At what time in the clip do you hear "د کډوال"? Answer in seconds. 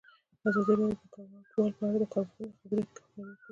1.01-1.71